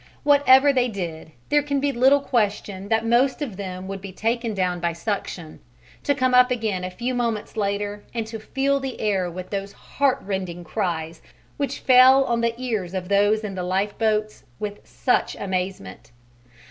Whatever 0.23 0.73
they 0.73 0.87
did, 0.87 1.31
there 1.49 1.61
can 1.61 1.79
be 1.79 1.91
little 1.91 2.21
question 2.21 2.87
that 2.87 3.05
most 3.05 3.39
of 3.39 3.55
them 3.55 3.87
would 3.87 4.01
be 4.01 4.11
taken 4.11 4.55
down 4.55 4.79
by 4.79 4.93
suction, 4.93 5.59
to 6.01 6.15
come 6.15 6.33
up 6.33 6.49
again 6.49 6.83
a 6.83 6.89
few 6.89 7.13
moments 7.13 7.55
later 7.55 8.03
and 8.11 8.25
to 8.25 8.39
fill 8.39 8.79
the 8.79 8.99
air 8.99 9.29
with 9.29 9.51
those 9.51 9.73
heartrending 9.73 10.63
cries 10.63 11.21
which 11.57 11.81
fell 11.81 12.23
on 12.23 12.41
the 12.41 12.55
ears 12.59 12.95
of 12.95 13.09
those 13.09 13.43
in 13.43 13.53
the 13.53 13.61
lifeboats 13.61 14.43
with 14.59 14.79
such 14.87 15.35
amazement. 15.35 16.09